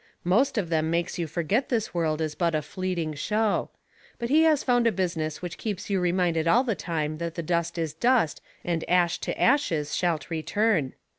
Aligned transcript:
Most 0.23 0.57
of 0.57 0.69
them 0.69 0.89
makes 0.89 1.19
you 1.19 1.27
forget 1.27 1.69
this 1.69 1.93
world 1.93 2.21
is 2.21 2.33
but 2.33 2.55
a 2.55 2.63
fleeting 2.63 3.13
show. 3.13 3.69
But 4.17 4.29
he 4.31 4.41
has 4.45 4.63
found 4.63 4.87
a 4.87 4.91
business 4.91 5.43
which 5.43 5.59
keeps 5.59 5.91
you 5.91 5.99
reminded 5.99 6.47
all 6.47 6.63
the 6.63 6.73
time 6.73 7.19
that 7.19 7.35
dust 7.45 7.77
is 7.77 7.93
dust 7.93 8.41
and 8.65 8.83
ash 8.89 9.19
to 9.19 9.39
ashes 9.39 9.95
shalt 9.95 10.31
return. 10.31 10.93